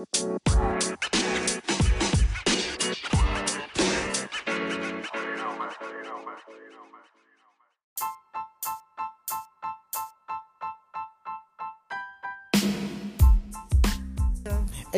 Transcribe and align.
Hey 0.00 0.06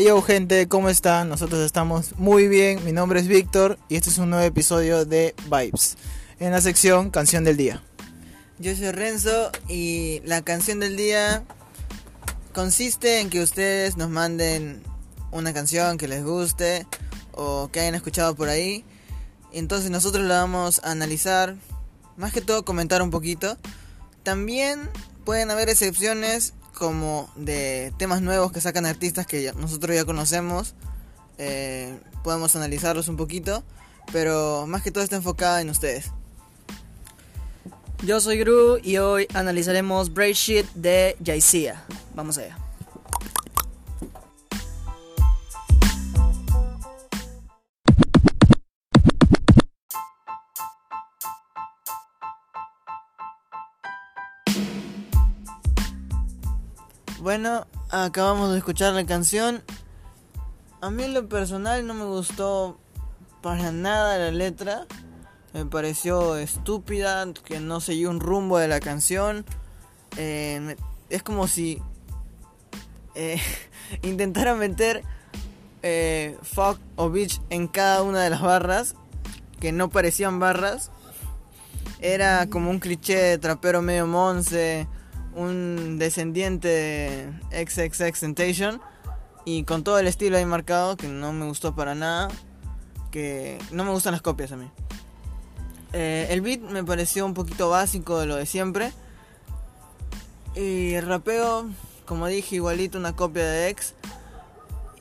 yo 0.05 0.23
gente, 0.23 0.69
¿cómo 0.69 0.89
están? 0.89 1.29
Nosotros 1.29 1.61
estamos 1.63 2.17
muy 2.17 2.47
bien, 2.47 2.85
mi 2.85 2.93
nombre 2.93 3.19
es 3.19 3.27
Víctor 3.27 3.79
y 3.89 3.97
este 3.97 4.11
es 4.11 4.19
un 4.19 4.31
nuevo 4.31 4.45
episodio 4.45 5.05
de 5.05 5.35
Vibes, 5.51 5.97
en 6.39 6.53
la 6.53 6.61
sección 6.61 7.11
Canción 7.11 7.43
del 7.43 7.57
Día. 7.57 7.83
Yo 8.61 8.77
soy 8.77 8.93
Renzo 8.93 9.51
y 9.69 10.21
la 10.25 10.43
canción 10.43 10.79
del 10.79 10.97
día 10.97 11.43
consiste 12.53 13.21
en 13.21 13.31
que 13.31 13.43
ustedes 13.43 13.97
nos 13.97 14.09
manden 14.09 14.92
una 15.33 15.53
canción 15.53 15.99
que 15.99 16.07
les 16.07 16.25
guste 16.25 16.87
o 17.33 17.71
que 17.73 17.81
hayan 17.81 17.95
escuchado 17.95 18.37
por 18.37 18.49
ahí. 18.49 18.85
Entonces 19.53 19.91
nosotros 19.91 20.25
la 20.25 20.41
vamos 20.41 20.81
a 20.85 20.93
analizar, 20.93 21.57
más 22.17 22.33
que 22.33 22.41
todo 22.41 22.65
comentar 22.65 23.03
un 23.03 23.11
poquito. 23.11 23.59
También 24.23 24.89
pueden 25.25 25.51
haber 25.51 25.69
excepciones 25.69 26.55
como 26.75 27.31
de 27.37 27.93
temas 27.99 28.23
nuevos 28.23 28.53
que 28.53 28.61
sacan 28.61 28.87
artistas 28.87 29.27
que 29.27 29.53
nosotros 29.57 29.97
ya 29.97 30.05
conocemos. 30.05 30.75
Eh, 31.39 31.99
podemos 32.23 32.55
analizarlos 32.55 33.09
un 33.09 33.17
poquito, 33.17 33.65
pero 34.13 34.67
más 34.67 34.83
que 34.83 34.91
todo 34.91 35.03
está 35.03 35.17
enfocada 35.17 35.61
en 35.61 35.71
ustedes. 35.71 36.11
Yo 38.05 38.21
soy 38.21 38.39
Gru 38.39 38.79
y 38.83 38.97
hoy 38.97 39.29
analizaremos 39.33 40.13
Shit 40.13 40.67
de 40.75 41.17
Jaisia. 41.25 41.85
Vamos 42.15 42.37
allá. 42.39 42.62
Bueno, 57.35 57.67
acabamos 57.89 58.53
de 58.53 58.59
escuchar 58.59 58.93
la 58.93 59.07
canción. 59.07 59.63
A 60.83 60.91
mí 60.91 61.05
en 61.05 61.15
lo 61.15 61.31
personal 61.31 61.87
no 61.87 61.95
me 61.95 62.05
gustó 62.05 62.79
para 63.41 63.73
nada 63.73 64.19
la 64.19 64.31
letra. 64.31 64.87
Me 65.55 65.65
pareció 65.65 66.37
estúpida, 66.37 67.27
que 67.43 67.59
no 67.59 67.81
siguió 67.81 68.11
un 68.11 68.21
rumbo 68.21 68.59
de 68.59 68.69
la 68.69 68.81
canción. 68.81 69.47
Eh, 70.19 70.77
es 71.09 71.23
como 71.23 71.49
si 71.49 71.81
eh, 73.15 73.41
intentara 74.03 74.55
meter 74.55 75.03
eh, 75.83 76.37
fuck 76.43 76.79
o 76.97 77.09
bitch 77.09 77.41
en 77.49 77.67
cada 77.67 78.03
una 78.03 78.23
de 78.23 78.29
las 78.29 78.43
barras, 78.43 78.95
que 79.59 79.73
no 79.73 79.89
parecían 79.89 80.39
barras. 80.39 80.91
Era 81.99 82.47
como 82.51 82.69
un 82.69 82.79
cliché 82.79 83.17
de 83.17 83.39
trapero 83.39 83.81
medio 83.81 84.07
monce 84.07 84.87
un 85.35 85.99
descendiente 85.99 86.69
de 87.51 87.67
XXX 87.67 88.21
Tentation 88.21 88.81
y 89.45 89.65
con 89.65 89.85
todo 89.85 89.99
el 89.99 90.07
estilo 90.07 90.37
ahí 90.37 90.47
marcado 90.47 90.97
que 90.97 91.09
no 91.09 91.33
me 91.33 91.47
gustó 91.47 91.75
para 91.75 91.95
nada, 91.95 92.29
que 93.11 93.59
no 93.71 93.85
me 93.85 93.91
gustan 93.91 94.13
las 94.13 94.23
copias 94.23 94.53
a 94.53 94.57
mí. 94.57 94.71
Eh, 95.93 96.29
el 96.31 96.41
beat 96.41 96.61
me 96.61 96.85
pareció 96.85 97.27
un 97.27 97.35
poquito 97.35 97.69
básico 97.69 98.19
de 98.19 98.27
lo 98.27 98.37
de 98.37 98.47
siempre. 98.47 98.93
Y 100.55 100.95
el 100.95 101.07
rapeo, 101.07 101.69
como 102.07 102.27
dije, 102.27 102.57
igualito 102.57 102.99
una 102.99 103.15
copia 103.15 103.45
de 103.45 103.69
X. 103.71 103.95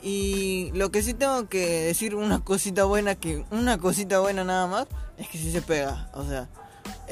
Y 0.02 0.72
lo 0.74 0.92
que 0.92 1.04
sí 1.04 1.14
tengo 1.14 1.48
que 1.48 1.84
decir, 1.84 2.16
una 2.16 2.44
cosita 2.44 2.86
buena, 2.86 3.16
que 3.16 3.46
una 3.52 3.78
cosita 3.78 4.20
buena 4.20 4.44
nada 4.44 4.68
más, 4.68 4.88
es 5.18 5.28
que 5.28 5.38
sí 5.38 5.52
se 5.52 5.62
pega. 5.62 6.10
O 6.14 6.26
sea, 6.26 6.50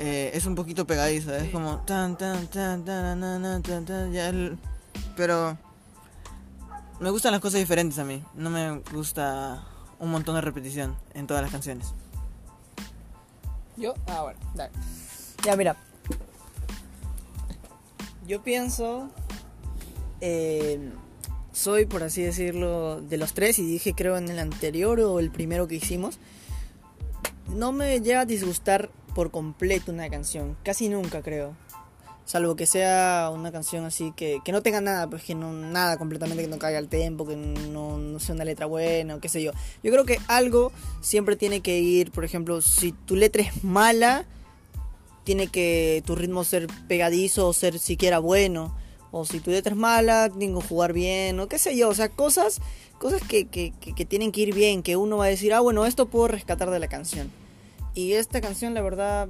eh, 0.01 0.31
es 0.33 0.45
un 0.45 0.55
poquito 0.55 0.87
pegadizo, 0.87 1.35
es 1.35 1.51
como 1.51 1.79
tan 1.79 2.17
tan 2.17 2.47
tan 2.47 2.85
tan 2.85 3.19
tan 3.19 3.61
tan 3.61 3.85
tan 3.85 4.13
ya 4.13 4.29
el, 4.29 4.57
pero 5.17 5.57
me 7.01 7.09
gustan 7.09 7.33
las 7.33 7.41
cosas 7.41 7.59
diferentes 7.59 7.99
a 7.99 8.05
mí, 8.05 8.23
no 8.33 8.49
me 8.49 8.79
gusta 8.93 9.61
un 9.99 10.09
montón 10.09 10.35
de 10.35 10.41
repetición 10.41 10.95
en 11.13 11.27
todas 11.27 11.43
las 11.43 11.51
canciones. 11.51 11.93
Yo, 13.75 13.93
ah 14.07 14.21
bueno, 14.23 14.39
dale. 14.55 14.71
Ya 15.43 15.57
mira, 15.57 15.75
yo 18.25 18.41
pienso, 18.41 19.09
eh, 20.21 20.93
soy 21.51 21.85
por 21.85 22.03
así 22.03 22.21
decirlo 22.21 23.01
de 23.01 23.17
los 23.17 23.33
tres 23.33 23.59
y 23.59 23.65
dije 23.65 23.93
creo 23.93 24.15
en 24.15 24.29
el 24.29 24.39
anterior 24.39 24.97
o 25.01 25.19
el 25.19 25.29
primero 25.29 25.67
que 25.67 25.75
hicimos, 25.75 26.19
no 27.49 27.73
me 27.73 27.99
llega 27.99 28.21
a 28.21 28.25
disgustar 28.25 28.89
por 29.19 29.31
completo 29.31 29.91
una 29.91 30.09
canción. 30.09 30.55
Casi 30.63 30.87
nunca 30.87 31.21
creo. 31.21 31.53
Salvo 32.23 32.55
que 32.55 32.65
sea 32.65 33.29
una 33.33 33.51
canción 33.51 33.83
así 33.83 34.13
que, 34.15 34.39
que 34.45 34.53
no 34.53 34.61
tenga 34.61 34.79
nada, 34.79 35.09
pues 35.09 35.23
que 35.23 35.35
no 35.35 35.51
nada 35.51 35.97
completamente 35.97 36.41
que 36.41 36.49
no 36.49 36.57
caiga 36.57 36.79
el 36.79 36.87
tempo, 36.87 37.27
que 37.27 37.35
no, 37.35 37.97
no 37.97 38.19
sea 38.21 38.33
una 38.33 38.45
letra 38.45 38.65
buena 38.65 39.15
o 39.15 39.19
qué 39.19 39.27
sé 39.27 39.43
yo. 39.43 39.51
Yo 39.83 39.91
creo 39.91 40.05
que 40.05 40.19
algo 40.27 40.71
siempre 41.01 41.35
tiene 41.35 41.59
que 41.59 41.79
ir, 41.79 42.11
por 42.11 42.23
ejemplo, 42.23 42.61
si 42.61 42.93
tu 42.93 43.17
letra 43.17 43.41
es 43.41 43.61
mala, 43.61 44.25
tiene 45.25 45.47
que 45.47 46.01
tu 46.05 46.15
ritmo 46.15 46.45
ser 46.45 46.67
pegadizo 46.87 47.45
o 47.45 47.51
ser 47.51 47.77
siquiera 47.77 48.19
bueno. 48.19 48.73
O 49.11 49.25
si 49.25 49.41
tu 49.41 49.51
letra 49.51 49.73
es 49.73 49.77
mala, 49.77 50.29
tengo 50.29 50.61
que 50.61 50.67
jugar 50.69 50.93
bien, 50.93 51.37
o 51.41 51.49
qué 51.49 51.59
sé 51.59 51.75
yo. 51.75 51.89
O 51.89 51.93
sea, 51.93 52.07
cosas, 52.07 52.61
cosas 52.99 53.21
que, 53.21 53.49
que, 53.49 53.73
que 53.81 54.05
tienen 54.05 54.31
que 54.31 54.39
ir 54.39 54.55
bien, 54.55 54.81
que 54.81 54.95
uno 54.95 55.17
va 55.17 55.25
a 55.25 55.27
decir, 55.27 55.53
ah, 55.53 55.59
bueno, 55.59 55.85
esto 55.85 56.05
puedo 56.05 56.29
rescatar 56.29 56.69
de 56.69 56.79
la 56.79 56.87
canción. 56.87 57.29
Y 57.99 58.13
esta 58.13 58.39
canción, 58.39 58.73
la 58.73 58.81
verdad, 58.81 59.27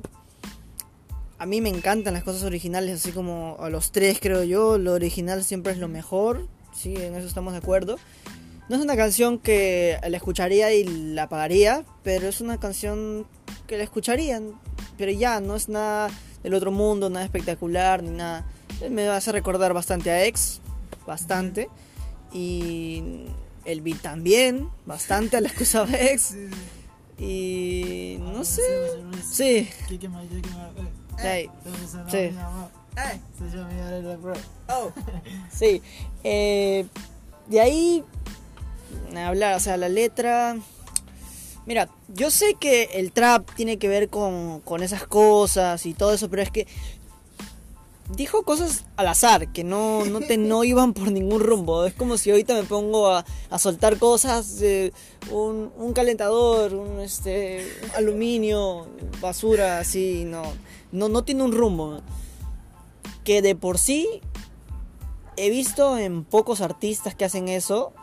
a 1.39 1.47
mí 1.47 1.59
me 1.59 1.69
encantan 1.69 2.13
las 2.13 2.23
cosas 2.23 2.43
originales, 2.43 3.01
así 3.01 3.11
como 3.11 3.57
a 3.59 3.67
los 3.71 3.91
tres 3.91 4.19
creo 4.21 4.43
yo, 4.43 4.77
lo 4.77 4.93
original 4.93 5.43
siempre 5.43 5.71
es 5.71 5.79
lo 5.79 5.87
mejor, 5.87 6.47
sí, 6.71 6.95
en 6.95 7.15
eso 7.15 7.25
estamos 7.25 7.53
de 7.53 7.57
acuerdo. 7.57 7.95
No 8.69 8.75
es 8.75 8.83
una 8.83 8.95
canción 8.95 9.39
que 9.39 9.97
la 10.07 10.15
escucharía 10.15 10.71
y 10.71 10.83
la 10.83 11.27
pagaría, 11.29 11.83
pero 12.03 12.27
es 12.27 12.41
una 12.41 12.59
canción 12.59 13.25
que 13.65 13.75
la 13.75 13.85
escucharían, 13.85 14.51
pero 14.99 15.11
ya, 15.11 15.39
no 15.41 15.55
es 15.55 15.67
nada 15.67 16.11
del 16.43 16.53
otro 16.53 16.71
mundo, 16.71 17.09
nada 17.09 17.25
espectacular, 17.25 18.03
ni 18.03 18.11
nada. 18.11 18.45
Me 18.87 19.07
hace 19.07 19.31
recordar 19.31 19.73
bastante 19.73 20.11
a 20.11 20.25
Ex, 20.25 20.61
bastante, 21.07 21.69
y 22.31 23.23
el 23.65 23.81
beat 23.81 24.03
también, 24.03 24.69
bastante 24.85 25.37
a 25.37 25.41
la 25.41 25.49
que 25.49 25.63
usaba 25.63 25.89
Ex. 25.99 26.35
Y 27.19 28.17
no 28.19 28.43
sé. 28.43 28.61
Sí. 29.29 29.69
Hey. 31.17 31.49
Sí. 32.09 32.31
Oh. 34.69 34.91
Sí. 35.51 35.81
Eh, 36.23 36.85
de 37.47 37.59
ahí 37.59 38.03
hablar, 39.17 39.55
o 39.55 39.59
sea, 39.59 39.77
la 39.77 39.89
letra. 39.89 40.57
Mira, 41.65 41.89
yo 42.07 42.31
sé 42.31 42.55
que 42.59 42.83
el 42.93 43.11
trap 43.11 43.53
tiene 43.55 43.77
que 43.77 43.87
ver 43.87 44.09
con, 44.09 44.59
con 44.61 44.81
esas 44.81 45.05
cosas 45.05 45.85
y 45.85 45.93
todo 45.93 46.13
eso, 46.13 46.29
pero 46.29 46.41
es 46.41 46.49
que 46.49 46.67
dijo 48.09 48.43
cosas 48.43 48.85
al 48.97 49.07
azar, 49.07 49.51
que 49.51 49.63
no, 49.63 50.05
no, 50.05 50.19
te, 50.19 50.37
no 50.37 50.63
iban 50.65 50.93
por 50.93 51.11
ningún 51.11 51.39
rumbo. 51.41 51.85
Es 51.85 51.93
como 51.93 52.17
si 52.17 52.31
ahorita 52.31 52.53
me 52.53 52.63
pongo 52.63 53.09
a, 53.11 53.25
a 53.49 53.59
soltar 53.59 53.97
cosas, 53.97 54.59
de 54.59 54.93
un, 55.31 55.71
un, 55.77 55.93
calentador, 55.93 56.73
un, 56.73 56.99
este, 56.99 57.65
aluminio, 57.95 58.87
basura, 59.21 59.79
así, 59.79 60.25
no, 60.25 60.43
no, 60.91 61.09
no 61.09 61.23
tiene 61.23 61.43
un 61.43 61.51
rumbo. 61.51 62.01
Que 63.23 63.41
de 63.41 63.55
por 63.55 63.77
sí 63.77 64.21
he 65.37 65.49
visto 65.49 65.97
en 65.97 66.23
pocos 66.23 66.61
artistas 66.61 67.15
que 67.15 67.25
hacen 67.25 67.47
eso, 67.47 67.93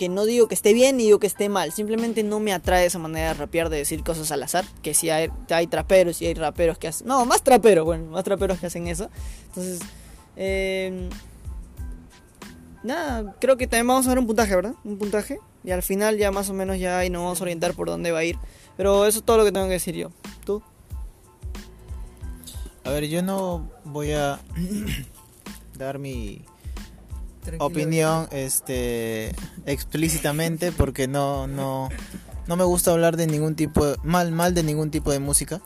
que 0.00 0.08
no 0.08 0.24
digo 0.24 0.48
que 0.48 0.54
esté 0.54 0.72
bien 0.72 0.96
ni 0.96 1.02
digo 1.02 1.18
que 1.18 1.26
esté 1.26 1.50
mal, 1.50 1.72
simplemente 1.72 2.22
no 2.22 2.40
me 2.40 2.54
atrae 2.54 2.86
esa 2.86 2.98
manera 2.98 3.28
de 3.28 3.34
rapear, 3.34 3.68
de 3.68 3.76
decir 3.76 4.02
cosas 4.02 4.32
al 4.32 4.42
azar, 4.42 4.64
que 4.80 4.94
si 4.94 5.10
hay, 5.10 5.28
hay 5.50 5.66
traperos 5.66 6.22
y 6.22 6.26
hay 6.26 6.32
raperos 6.32 6.78
que 6.78 6.88
hacen, 6.88 7.06
no, 7.06 7.26
más 7.26 7.42
traperos, 7.42 7.84
bueno, 7.84 8.06
más 8.10 8.24
traperos 8.24 8.58
que 8.58 8.64
hacen 8.64 8.88
eso. 8.88 9.10
Entonces, 9.48 9.80
eh, 10.36 11.10
nada, 12.82 13.36
creo 13.42 13.58
que 13.58 13.66
también 13.66 13.88
vamos 13.88 14.06
a 14.06 14.08
ver 14.08 14.18
un 14.20 14.26
puntaje, 14.26 14.56
¿verdad? 14.56 14.72
Un 14.84 14.96
puntaje, 14.96 15.38
y 15.64 15.70
al 15.70 15.82
final 15.82 16.16
ya 16.16 16.30
más 16.30 16.48
o 16.48 16.54
menos 16.54 16.78
ya 16.78 16.96
ahí 16.96 17.10
nos 17.10 17.22
vamos 17.22 17.40
a 17.42 17.44
orientar 17.44 17.74
por 17.74 17.88
dónde 17.88 18.10
va 18.10 18.20
a 18.20 18.24
ir. 18.24 18.38
Pero 18.78 19.04
eso 19.04 19.18
es 19.18 19.24
todo 19.26 19.36
lo 19.36 19.44
que 19.44 19.52
tengo 19.52 19.66
que 19.66 19.74
decir 19.74 19.94
yo. 19.94 20.12
¿Tú? 20.46 20.62
A 22.84 22.90
ver, 22.90 23.06
yo 23.06 23.20
no 23.20 23.68
voy 23.84 24.12
a 24.12 24.40
dar 25.76 25.98
mi 25.98 26.46
opinión 27.58 28.28
este 28.32 29.34
explícitamente 29.66 30.72
porque 30.72 31.08
no 31.08 31.46
no 31.46 31.88
no 32.46 32.56
me 32.56 32.64
gusta 32.64 32.90
hablar 32.90 33.16
de 33.16 33.26
ningún 33.26 33.54
tipo 33.54 33.86
de, 33.86 33.96
mal 34.02 34.32
mal 34.32 34.54
de 34.54 34.62
ningún 34.62 34.90
tipo 34.90 35.10
de 35.12 35.20
música 35.20 35.60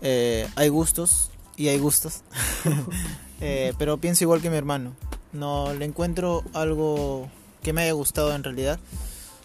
eh, 0.00 0.48
hay 0.56 0.68
gustos 0.68 1.30
y 1.56 1.68
hay 1.68 1.78
gustos 1.78 2.22
eh, 3.40 3.72
pero 3.78 3.98
pienso 3.98 4.24
igual 4.24 4.40
que 4.40 4.50
mi 4.50 4.56
hermano 4.56 4.94
no 5.34 5.74
le 5.74 5.84
encuentro 5.84 6.42
algo 6.54 7.28
que 7.62 7.72
me 7.72 7.82
haya 7.82 7.92
gustado 7.92 8.34
en 8.34 8.44
realidad. 8.44 8.78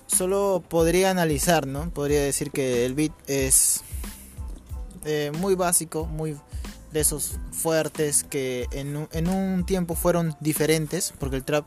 Solo 0.06 0.63
podría 0.68 1.10
analizar, 1.10 1.68
¿no? 1.68 1.89
Podría 1.89 2.21
decir 2.21 2.51
que 2.51 2.86
el 2.86 2.94
beat 2.94 3.12
es 3.27 3.81
eh, 5.06 5.31
muy 5.39 5.56
básico, 5.56 6.06
muy 6.06 6.38
de 6.91 7.00
esos 7.00 7.38
fuertes 7.51 8.24
que 8.24 8.68
en 8.71 8.95
un, 8.95 9.09
en 9.12 9.30
un 9.30 9.65
tiempo 9.65 9.95
fueron 9.95 10.36
diferentes, 10.39 11.13
porque 11.19 11.36
el 11.36 11.44
trap 11.44 11.65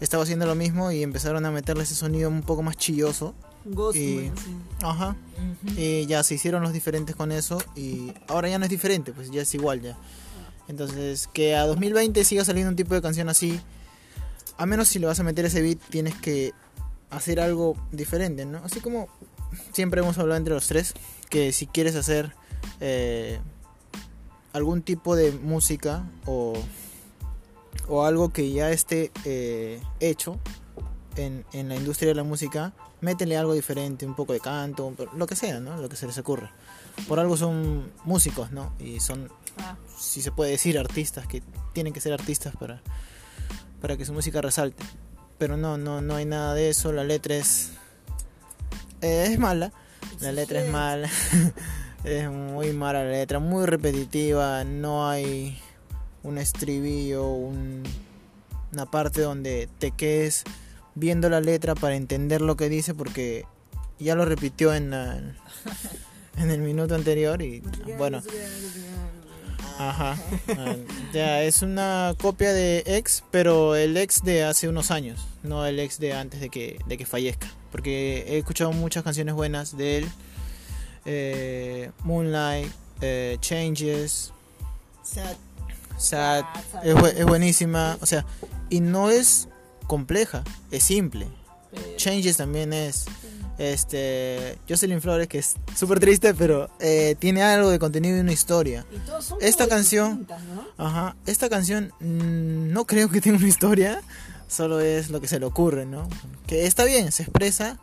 estaba 0.00 0.22
haciendo 0.22 0.46
lo 0.46 0.54
mismo 0.54 0.92
y 0.92 1.02
empezaron 1.02 1.44
a 1.46 1.50
meterle 1.50 1.82
ese 1.82 1.94
sonido 1.94 2.28
un 2.28 2.42
poco 2.42 2.62
más 2.62 2.76
chilloso. 2.76 3.34
Y, 3.94 4.30
ajá, 4.82 5.14
y 5.76 6.06
ya 6.06 6.22
se 6.22 6.34
hicieron 6.34 6.62
los 6.62 6.72
diferentes 6.72 7.14
con 7.14 7.32
eso 7.32 7.58
y 7.76 8.14
ahora 8.26 8.48
ya 8.48 8.58
no 8.58 8.64
es 8.64 8.70
diferente, 8.70 9.12
pues 9.12 9.30
ya 9.30 9.42
es 9.42 9.54
igual 9.54 9.82
ya. 9.82 9.96
Entonces, 10.68 11.28
que 11.32 11.54
a 11.54 11.66
2020 11.66 12.24
siga 12.24 12.44
saliendo 12.44 12.70
un 12.70 12.76
tipo 12.76 12.94
de 12.94 13.02
canción 13.02 13.28
así, 13.28 13.60
a 14.56 14.64
menos 14.64 14.88
si 14.88 14.98
le 14.98 15.06
vas 15.06 15.20
a 15.20 15.22
meter 15.22 15.44
ese 15.44 15.60
beat, 15.60 15.78
tienes 15.90 16.14
que 16.14 16.52
hacer 17.10 17.40
algo 17.40 17.76
diferente, 17.92 18.46
¿no? 18.46 18.58
Así 18.64 18.80
como 18.80 19.08
siempre 19.72 20.00
hemos 20.00 20.16
hablado 20.18 20.38
entre 20.38 20.54
los 20.54 20.66
tres, 20.66 20.94
que 21.28 21.52
si 21.52 21.66
quieres 21.66 21.94
hacer 21.94 22.32
eh, 22.80 23.38
algún 24.52 24.82
tipo 24.82 25.16
de 25.16 25.32
música 25.32 26.04
o, 26.26 26.54
o 27.88 28.04
algo 28.04 28.32
que 28.32 28.50
ya 28.52 28.70
esté 28.70 29.10
eh, 29.24 29.80
hecho 30.00 30.38
en, 31.16 31.44
en, 31.52 31.68
la 31.68 31.76
industria 31.76 32.08
de 32.10 32.14
la 32.14 32.24
música, 32.24 32.72
métele 33.00 33.36
algo 33.36 33.54
diferente, 33.54 34.06
un 34.06 34.14
poco 34.14 34.32
de 34.32 34.40
canto, 34.40 34.94
lo 35.16 35.26
que 35.26 35.36
sea, 35.36 35.60
¿no? 35.60 35.76
Lo 35.76 35.88
que 35.88 35.96
se 35.96 36.06
les 36.06 36.16
ocurra. 36.18 36.52
Por 37.06 37.20
algo 37.20 37.36
son 37.36 37.90
músicos, 38.04 38.52
¿no? 38.52 38.72
Y 38.78 39.00
son, 39.00 39.30
ah. 39.58 39.76
si 39.96 40.22
se 40.22 40.32
puede 40.32 40.52
decir, 40.52 40.78
artistas, 40.78 41.26
que 41.26 41.42
tienen 41.72 41.92
que 41.92 42.00
ser 42.00 42.12
artistas 42.12 42.54
para, 42.56 42.82
para 43.80 43.96
que 43.96 44.04
su 44.04 44.12
música 44.12 44.40
resalte. 44.40 44.82
Pero 45.38 45.56
no, 45.56 45.78
no, 45.78 46.00
no 46.00 46.16
hay 46.16 46.24
nada 46.24 46.54
de 46.54 46.70
eso, 46.70 46.92
la 46.92 47.04
letra 47.04 47.36
es... 47.36 47.72
Eh, 49.00 49.28
es 49.30 49.38
mala, 49.38 49.72
la 50.20 50.32
letra 50.32 50.60
es 50.60 50.70
mala. 50.70 51.08
es 52.04 52.30
muy 52.30 52.72
mala 52.72 53.04
la 53.04 53.10
letra, 53.10 53.38
muy 53.38 53.66
repetitiva, 53.66 54.64
no 54.64 55.08
hay 55.08 55.58
un 56.22 56.38
estribillo, 56.38 57.26
una 57.32 58.86
parte 58.90 59.20
donde 59.20 59.68
te 59.78 59.90
quedes 59.90 60.44
viendo 60.94 61.28
la 61.28 61.40
letra 61.40 61.74
para 61.74 61.96
entender 61.96 62.40
lo 62.40 62.56
que 62.56 62.68
dice 62.68 62.94
porque 62.94 63.44
ya 63.98 64.14
lo 64.14 64.24
repitió 64.24 64.74
en, 64.74 64.92
en 66.36 66.50
el 66.50 66.60
minuto 66.60 66.94
anterior 66.94 67.40
y 67.42 67.62
bueno. 67.96 68.22
Ajá. 69.78 70.16
Ah, 70.56 70.74
ya 71.12 71.42
es 71.44 71.62
una 71.62 72.14
copia 72.20 72.52
de 72.52 72.82
ex, 72.84 73.22
pero 73.30 73.76
el 73.76 73.96
ex 73.96 74.24
de 74.24 74.42
hace 74.42 74.68
unos 74.68 74.90
años, 74.90 75.24
no 75.44 75.64
el 75.66 75.78
ex 75.78 76.00
de 76.00 76.14
antes 76.14 76.40
de 76.40 76.48
que, 76.48 76.80
de 76.86 76.98
que 76.98 77.06
fallezca. 77.06 77.48
Porque 77.70 78.24
he 78.26 78.38
escuchado 78.38 78.72
muchas 78.72 79.04
canciones 79.04 79.34
buenas 79.34 79.76
de 79.76 79.98
él 79.98 80.08
eh, 81.10 81.90
Moonlight, 82.04 82.70
eh, 83.00 83.38
Changes, 83.40 84.30
Sad, 85.96 86.44
es, 86.84 87.24
buenísima, 87.24 87.96
o 88.02 88.06
sea, 88.06 88.26
y 88.68 88.80
no 88.80 89.10
es 89.10 89.48
compleja, 89.86 90.44
es 90.70 90.84
simple. 90.84 91.26
Changes 91.96 92.36
también 92.36 92.72
es. 92.72 93.06
Este, 93.56 94.56
Jocelyn 94.68 95.00
Flores, 95.00 95.26
que 95.26 95.38
es 95.38 95.56
súper 95.74 95.98
triste, 95.98 96.32
pero 96.34 96.70
eh, 96.78 97.16
tiene 97.18 97.42
algo 97.42 97.70
de 97.70 97.78
contenido 97.80 98.16
y 98.16 98.20
una 98.20 98.32
historia. 98.32 98.84
esta 99.40 99.66
canción, 99.66 100.28
ajá, 100.76 101.16
esta 101.26 101.48
canción 101.48 101.92
mm, 101.98 102.70
no 102.72 102.84
creo 102.84 103.08
que 103.08 103.20
tenga 103.20 103.38
una 103.38 103.48
historia, 103.48 104.02
solo 104.46 104.78
es 104.78 105.10
lo 105.10 105.20
que 105.20 105.26
se 105.26 105.40
le 105.40 105.46
ocurre, 105.46 105.86
¿no? 105.86 106.06
Que 106.46 106.66
está 106.66 106.84
bien, 106.84 107.10
se 107.10 107.24
expresa, 107.24 107.78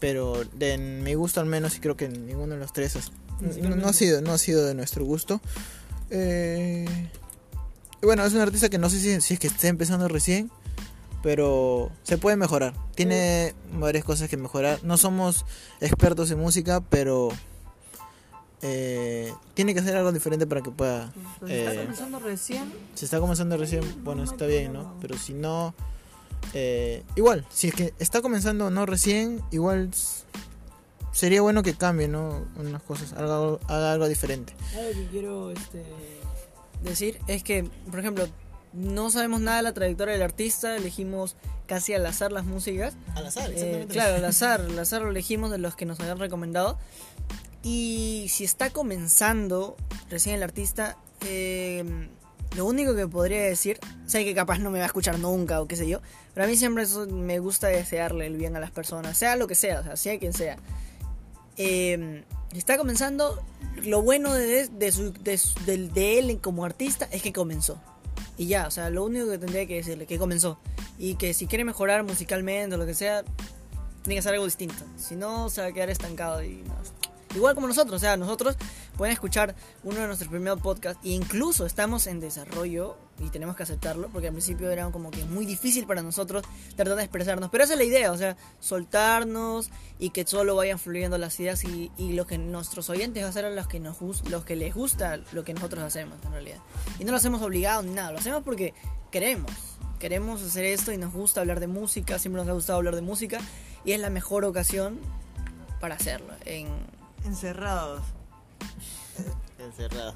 pero 0.00 0.42
de 0.54 0.78
mi 0.78 1.14
gusto 1.14 1.40
al 1.40 1.46
menos 1.46 1.76
y 1.76 1.80
creo 1.80 1.96
que 1.96 2.08
ninguno 2.08 2.54
de 2.54 2.60
los 2.60 2.72
tres 2.72 2.96
no, 3.40 3.86
ha 3.86 3.92
sido 3.92 4.20
no 4.20 4.32
ha 4.32 4.38
sido 4.38 4.66
de 4.66 4.74
nuestro 4.74 5.04
gusto. 5.04 5.40
Eh, 6.10 6.86
bueno 8.02 8.24
es 8.24 8.32
un 8.32 8.40
artista 8.40 8.68
que 8.68 8.78
no 8.78 8.90
sé 8.90 8.98
si, 8.98 9.20
si, 9.20 9.34
es 9.34 9.40
que 9.40 9.46
esté 9.46 9.68
empezando 9.68 10.08
recién 10.08 10.50
pero 11.22 11.92
se 12.02 12.16
puede 12.16 12.36
mejorar. 12.36 12.74
Tiene 12.94 13.54
varias 13.74 14.04
cosas 14.04 14.30
que 14.30 14.38
mejorar. 14.38 14.82
No 14.82 14.96
somos 14.96 15.44
expertos 15.80 16.30
en 16.30 16.38
música 16.38 16.80
pero 16.80 17.28
eh, 18.62 19.32
tiene 19.52 19.74
que 19.74 19.80
hacer 19.80 19.96
algo 19.96 20.12
diferente 20.12 20.46
para 20.46 20.62
que 20.62 20.70
pueda 20.70 21.12
pues 21.38 21.52
se 21.52 21.58
está 21.60 21.74
eh, 21.74 21.84
comenzando 21.84 22.18
recién. 22.20 22.72
se 22.94 23.04
está 23.04 23.20
comenzando 23.20 23.56
recién. 23.58 23.82
Bueno 24.02 24.24
está 24.24 24.46
bien 24.46 24.72
no 24.72 24.96
pero 25.00 25.18
si 25.18 25.34
no 25.34 25.74
eh, 26.54 27.02
igual, 27.16 27.46
si 27.50 27.68
es 27.68 27.74
que 27.74 27.94
está 27.98 28.22
comenzando 28.22 28.70
no 28.70 28.86
recién, 28.86 29.40
igual 29.50 29.90
sería 31.12 31.42
bueno 31.42 31.62
que 31.62 31.74
cambie, 31.74 32.08
¿no? 32.08 32.46
Unas 32.56 32.82
cosas, 32.82 33.12
haga, 33.12 33.58
haga 33.68 33.92
algo 33.92 34.08
diferente. 34.08 34.54
Algo 34.76 34.90
que 34.92 35.06
quiero 35.08 35.50
este, 35.50 35.84
decir 36.82 37.18
es 37.26 37.42
que, 37.42 37.68
por 37.90 38.00
ejemplo, 38.00 38.28
no 38.72 39.10
sabemos 39.10 39.40
nada 39.40 39.58
de 39.58 39.62
la 39.64 39.72
trayectoria 39.72 40.14
del 40.14 40.22
artista, 40.22 40.76
elegimos 40.76 41.36
casi 41.66 41.94
al 41.94 42.06
azar 42.06 42.32
las 42.32 42.44
músicas. 42.44 42.94
Al 43.14 43.26
azar, 43.26 43.50
eh, 43.54 43.86
claro, 43.88 44.16
al 44.16 44.24
azar, 44.26 44.60
al 44.60 44.78
azar 44.78 45.02
lo 45.02 45.10
elegimos 45.10 45.50
de 45.50 45.58
los 45.58 45.76
que 45.76 45.86
nos 45.86 46.00
habían 46.00 46.18
recomendado. 46.18 46.78
Y 47.62 48.26
si 48.30 48.44
está 48.44 48.70
comenzando 48.70 49.76
recién 50.08 50.36
el 50.36 50.42
artista, 50.42 50.96
eh, 51.26 52.08
lo 52.56 52.66
único 52.66 52.94
que 52.94 53.06
podría 53.06 53.42
decir, 53.42 53.78
sé 54.06 54.24
que 54.24 54.34
capaz 54.34 54.58
no 54.58 54.70
me 54.70 54.78
va 54.78 54.84
a 54.84 54.86
escuchar 54.86 55.18
nunca 55.18 55.60
o 55.60 55.68
qué 55.68 55.76
sé 55.76 55.88
yo, 55.88 56.00
pero 56.34 56.46
a 56.46 56.48
mí 56.48 56.56
siempre 56.56 56.84
me 57.08 57.38
gusta 57.38 57.68
desearle 57.68 58.26
el 58.26 58.36
bien 58.36 58.56
a 58.56 58.60
las 58.60 58.70
personas, 58.70 59.16
sea 59.16 59.36
lo 59.36 59.46
que 59.46 59.54
sea, 59.54 59.80
o 59.80 59.82
sea, 59.84 59.96
sea 59.96 60.18
quien 60.18 60.32
sea. 60.32 60.56
Eh, 61.56 62.24
está 62.54 62.78
comenzando, 62.78 63.42
lo 63.84 64.02
bueno 64.02 64.32
de, 64.32 64.68
de, 64.68 65.90
de, 65.94 66.18
él 66.18 66.40
como 66.40 66.64
artista 66.64 67.08
es 67.12 67.22
que 67.22 67.32
comenzó. 67.32 67.80
Y 68.36 68.46
ya, 68.46 68.66
o 68.66 68.70
sea, 68.70 68.90
lo 68.90 69.04
único 69.04 69.28
que 69.30 69.38
tendría 69.38 69.66
que 69.66 69.76
decirle, 69.76 70.06
que 70.06 70.18
comenzó. 70.18 70.58
Y 70.98 71.14
que 71.14 71.34
si 71.34 71.46
quiere 71.46 71.64
mejorar 71.64 72.02
musicalmente 72.02 72.74
o 72.74 72.78
lo 72.78 72.86
que 72.86 72.94
sea, 72.94 73.22
tiene 74.02 74.14
que 74.14 74.18
hacer 74.20 74.32
algo 74.32 74.46
distinto. 74.46 74.82
Si 74.96 75.14
no, 75.14 75.50
se 75.50 75.60
va 75.60 75.68
a 75.68 75.72
quedar 75.72 75.90
estancado 75.90 76.42
y. 76.42 76.64
Igual 77.34 77.54
como 77.54 77.68
nosotros, 77.68 77.96
o 77.96 77.98
sea, 78.00 78.16
nosotros 78.16 78.56
pueden 79.00 79.14
escuchar 79.14 79.54
uno 79.82 79.98
de 79.98 80.06
nuestros 80.08 80.28
primeros 80.28 80.60
podcasts 80.60 81.02
e 81.02 81.08
incluso 81.08 81.64
estamos 81.64 82.06
en 82.06 82.20
desarrollo 82.20 82.98
y 83.18 83.30
tenemos 83.30 83.56
que 83.56 83.62
aceptarlo 83.62 84.10
porque 84.10 84.26
al 84.26 84.34
principio 84.34 84.70
era 84.70 84.90
como 84.90 85.10
que 85.10 85.24
muy 85.24 85.46
difícil 85.46 85.86
para 85.86 86.02
nosotros 86.02 86.44
tratar 86.76 86.96
de 86.96 87.04
expresarnos, 87.04 87.48
pero 87.48 87.64
esa 87.64 87.72
es 87.72 87.78
la 87.78 87.86
idea, 87.86 88.12
o 88.12 88.18
sea, 88.18 88.36
soltarnos 88.58 89.70
y 89.98 90.10
que 90.10 90.26
solo 90.26 90.54
vayan 90.54 90.78
fluyendo 90.78 91.16
las 91.16 91.40
ideas 91.40 91.64
y, 91.64 91.90
y 91.96 92.12
lo 92.12 92.26
que 92.26 92.36
nuestros 92.36 92.90
oyentes 92.90 93.24
van 93.34 93.44
a 93.46 93.48
los 93.48 93.66
que, 93.68 93.80
nos, 93.80 94.02
los 94.28 94.44
que 94.44 94.54
les 94.54 94.74
gusta 94.74 95.18
lo 95.32 95.44
que 95.44 95.54
nosotros 95.54 95.82
hacemos 95.82 96.18
en 96.26 96.32
realidad. 96.32 96.58
Y 96.98 97.04
no 97.04 97.12
lo 97.12 97.16
hacemos 97.16 97.40
obligado 97.40 97.82
ni 97.82 97.92
nada, 97.92 98.12
lo 98.12 98.18
hacemos 98.18 98.42
porque 98.42 98.74
queremos 99.10 99.50
queremos 99.98 100.42
hacer 100.42 100.66
esto 100.66 100.92
y 100.92 100.98
nos 100.98 101.14
gusta 101.14 101.40
hablar 101.40 101.58
de 101.58 101.68
música, 101.68 102.18
siempre 102.18 102.42
nos 102.42 102.50
ha 102.50 102.52
gustado 102.52 102.76
hablar 102.76 102.96
de 102.96 103.02
música 103.02 103.38
y 103.82 103.92
es 103.92 104.00
la 104.00 104.10
mejor 104.10 104.44
ocasión 104.44 104.98
para 105.80 105.94
hacerlo. 105.94 106.34
En, 106.44 106.68
Encerrados. 107.24 108.02
Encerrados. 109.58 110.14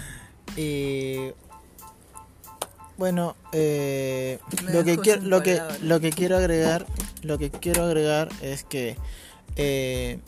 y 0.56 1.32
bueno, 2.96 3.36
eh, 3.52 4.38
lo 4.72 4.84
que 4.84 4.96
quiero, 4.98 5.22
lo 5.22 5.42
que, 5.42 5.60
lo 5.82 6.00
que 6.00 6.10
quiero 6.10 6.36
agregar, 6.36 6.86
lo 7.22 7.36
que 7.38 7.50
quiero 7.50 7.84
agregar 7.84 8.30
es 8.40 8.64
que 8.64 8.96
eh, 9.56 10.18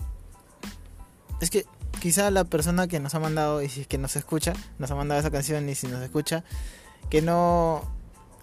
es 1.40 1.50
que 1.50 1.64
quizá 2.00 2.30
la 2.30 2.44
persona 2.44 2.86
que 2.86 3.00
nos 3.00 3.14
ha 3.14 3.20
mandado 3.20 3.62
y 3.62 3.68
si 3.68 3.82
es 3.82 3.86
que 3.86 3.98
nos 3.98 4.16
escucha, 4.16 4.52
nos 4.78 4.90
ha 4.90 4.94
mandado 4.94 5.20
esa 5.20 5.30
canción 5.30 5.68
y 5.68 5.74
si 5.74 5.86
nos 5.86 6.02
escucha, 6.02 6.44
que 7.10 7.22
no 7.22 7.82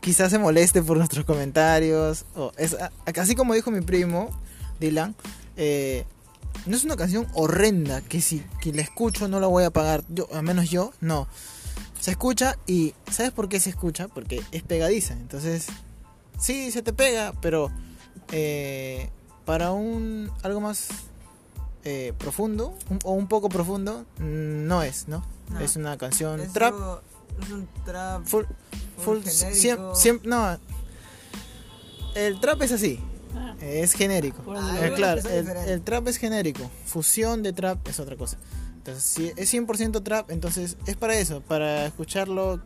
quizás 0.01 0.31
se 0.31 0.39
moleste 0.39 0.81
por 0.81 0.98
nuestros 0.98 1.25
comentarios 1.25 2.25
o 2.36 2.51
es 2.57 2.75
así 3.17 3.36
como 3.36 3.53
dijo 3.53 3.72
mi 3.72 3.81
primo 3.81 4.29
Dylan, 4.79 5.15
eh, 5.57 6.05
no 6.65 6.75
es 6.75 6.84
una 6.84 6.95
canción 6.95 7.27
horrenda 7.34 8.01
que 8.01 8.22
si 8.22 8.43
que 8.62 8.74
la 8.74 8.81
escucho 8.81 9.27
no 9.27 9.39
la 9.39 9.48
voy 9.48 9.63
a 9.63 9.72
pagar. 9.72 10.03
Yo, 10.10 10.27
al 10.34 10.43
menos 10.43 10.69
yo, 10.69 10.91
no. 11.01 11.27
Se 12.00 12.12
escucha 12.12 12.57
y 12.67 12.93
¿sabes 13.12 13.31
por 13.31 13.50
qué 13.50 13.60
se 13.60 13.69
escucha? 13.69 14.07
Porque 14.07 14.41
es 14.51 14.63
pegadiza. 14.63 15.13
Entonces, 15.13 15.67
sí, 16.39 16.72
se 16.72 16.81
te 16.81 16.93
pega, 16.93 17.34
pero 17.41 17.72
eh, 18.31 19.10
para 19.45 19.72
un 19.72 20.31
algo 20.43 20.62
más 20.62 20.88
eh, 21.84 22.13
profundo 22.17 22.74
o 23.03 23.12
un 23.13 23.27
poco 23.27 23.50
profundo 23.50 24.05
no 24.19 24.81
es, 24.84 25.07
¿no? 25.07 25.24
Es 25.60 25.75
una 25.75 25.98
canción 25.98 26.41
trap. 26.51 26.74
es 27.41 27.51
un 27.51 27.67
trap. 27.86 28.25
Full, 28.25 28.45
full, 28.98 29.19
siempre, 29.24 30.27
no. 30.27 30.57
El 32.15 32.39
trap 32.39 32.62
es 32.63 32.72
así. 32.72 33.00
Es 33.61 33.93
genérico. 33.93 34.41
Eh, 34.55 34.91
claro, 34.95 35.21
el, 35.67 35.81
trap 35.81 36.07
es 36.07 36.17
genérico. 36.17 36.69
Fusión 36.85 37.43
de 37.43 37.53
trap 37.53 37.87
es 37.87 37.99
otra 37.99 38.15
cosa. 38.15 38.37
Entonces, 38.77 39.03
si 39.03 39.31
es 39.35 39.53
100% 39.53 40.03
trap, 40.03 40.29
entonces 40.31 40.77
es 40.85 40.95
para 40.95 41.15
eso, 41.15 41.41
para 41.41 41.85
escucharlo 41.87 42.61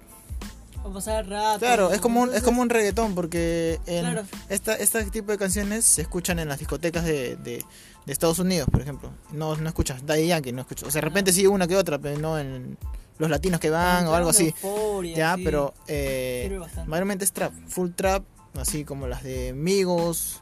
para 0.81 0.93
pasar 0.93 1.23
el 1.25 1.29
rato. 1.31 1.59
Claro, 1.59 1.91
es 1.91 1.99
como 1.99 2.21
un, 2.21 2.33
es 2.33 2.41
como 2.41 2.61
un 2.61 2.69
reggaetón 2.69 3.13
porque 3.15 3.79
en 3.85 4.01
Claro. 4.05 4.23
esta, 4.49 4.75
este 4.75 5.03
tipo 5.05 5.31
de 5.31 5.37
canciones 5.37 5.83
se 5.85 6.01
escuchan 6.01 6.39
en 6.39 6.47
las 6.47 6.59
discotecas 6.59 7.03
de, 7.03 7.35
de, 7.37 7.63
de 8.05 8.13
Estados 8.13 8.39
Unidos, 8.39 8.67
por 8.71 8.81
ejemplo. 8.81 9.11
No, 9.31 9.55
no 9.57 9.67
escuchas 9.67 10.05
Daddy 10.05 10.27
Yankee, 10.27 10.51
no 10.53 10.61
escuchas. 10.61 10.87
O 10.87 10.91
sea, 10.91 11.01
de 11.01 11.07
repente 11.07 11.33
sí 11.33 11.45
una 11.47 11.67
que 11.67 11.75
otra, 11.75 11.99
pero 11.99 12.17
no 12.17 12.39
en 12.39 12.77
los 13.17 13.29
latinos 13.29 13.59
que 13.59 13.69
van 13.69 14.07
o 14.07 14.13
algo 14.13 14.29
así. 14.29 14.47
euforia, 14.63 15.17
Ya, 15.17 15.35
sí. 15.35 15.41
pero 15.43 15.73
eh, 15.87 16.57
mayormente 16.87 17.25
es 17.25 17.33
trap, 17.33 17.51
full 17.67 17.89
trap, 17.91 18.23
así 18.55 18.85
como 18.85 19.05
las 19.07 19.23
de 19.23 19.51
Migos, 19.53 20.41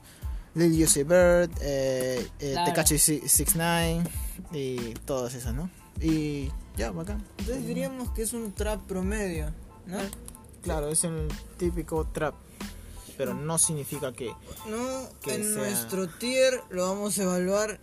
Lil 0.58 0.84
Uzi 0.84 1.04
Bird, 1.04 1.50
eh, 1.62 2.28
eh, 2.40 2.52
Claro. 2.54 2.72
Tekashi 2.72 2.98
69 2.98 4.04
y 4.52 4.94
todas 5.06 5.34
esas, 5.36 5.54
¿no? 5.54 5.70
Y 6.02 6.50
ya, 6.76 6.92
bacán. 6.92 7.24
Entonces 7.38 7.66
diríamos 7.66 8.10
que 8.12 8.24
es 8.24 8.34
un 8.34 8.52
trap 8.54 8.82
promedio, 8.88 9.52
¿no? 9.86 9.98
Claro, 10.62 10.90
es 10.90 11.04
el 11.04 11.28
típico 11.58 12.06
trap, 12.08 12.34
pero 13.18 13.34
no 13.34 13.58
significa 13.58 14.12
que 14.14 14.28
No, 14.68 15.10
Que 15.22 15.36
en 15.36 15.44
sea- 15.44 15.54
nuestro 15.54 16.08
tier 16.10 16.62
lo 16.70 16.90
vamos 16.90 17.18
a 17.20 17.24
evaluar 17.24 17.80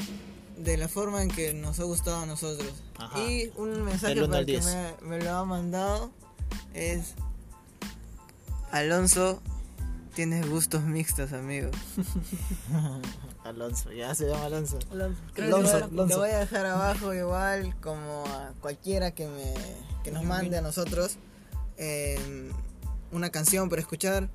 de 0.59 0.77
la 0.77 0.89
forma 0.89 1.23
en 1.23 1.29
que 1.31 1.55
nos 1.55 1.81
ha 1.81 1.85
gustado 1.85 2.19
a 2.19 2.27
nosotros. 2.27 2.69
Ajá. 2.99 3.19
Y 3.21 3.51
un 3.57 3.83
mensaje 3.83 4.15
para 4.27 4.39
el 4.41 4.47
que 4.47 4.53
10. 4.53 4.65
me, 4.67 5.09
me 5.09 5.21
lo 5.25 5.31
ha 5.31 5.45
mandado 5.45 6.11
es 6.75 7.15
Alonso, 8.71 9.41
tienes 10.15 10.49
gustos 10.49 10.83
mixtos, 10.85 11.33
amigo. 11.33 11.71
Alonso, 13.45 13.93
ya 13.93 14.15
se 14.15 14.27
llama 14.29 14.45
Alonso. 14.47 14.79
Alonso. 14.91 15.21
Creo 15.35 15.57
Alonso, 15.57 15.73
que 15.73 15.79
lo- 15.79 15.85
Alonso. 15.87 16.15
Lo 16.17 16.19
voy 16.23 16.31
a 16.31 16.39
dejar 16.41 16.67
abajo 16.67 17.15
igual 17.15 17.75
como 17.81 18.25
a 18.27 18.53
cualquiera 18.61 19.11
que 19.13 19.27
me 19.29 19.55
que 20.03 20.11
nos 20.11 20.25
mande 20.25 20.57
a 20.59 20.61
nosotros 20.61 21.17
eh, 21.77 22.51
una 23.13 23.31
canción 23.31 23.69
para 23.69 23.81
escuchar. 23.81 24.29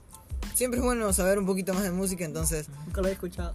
Siempre 0.54 0.80
es 0.80 0.86
bueno 0.86 1.12
saber 1.14 1.38
un 1.40 1.46
poquito 1.46 1.74
más 1.74 1.84
de 1.84 1.92
música, 1.92 2.24
entonces 2.26 2.68
Nunca 2.86 3.02
lo 3.02 3.08
he 3.08 3.12
escuchado. 3.12 3.54